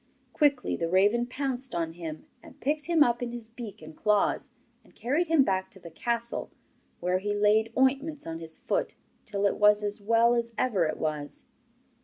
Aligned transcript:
Quickly 0.33 0.75
the 0.75 0.89
raven 0.89 1.27
pounced 1.27 1.75
on 1.75 1.93
him, 1.93 2.25
and 2.41 2.59
picked 2.59 2.87
him 2.87 3.03
up 3.03 3.21
in 3.21 3.31
his 3.31 3.49
beak 3.49 3.83
and 3.83 3.95
claws, 3.95 4.49
and 4.83 4.95
carried 4.95 5.27
him 5.27 5.43
back 5.43 5.69
to 5.69 5.79
the 5.79 5.91
castle, 5.91 6.49
where 6.99 7.19
he 7.19 7.35
laid 7.35 7.71
ointments 7.77 8.25
on 8.25 8.39
his 8.39 8.57
foot 8.57 8.95
till 9.27 9.45
it 9.45 9.57
was 9.57 9.83
as 9.83 10.01
well 10.01 10.33
as 10.33 10.53
ever 10.57 10.85
it 10.85 10.97
was. 10.97 11.45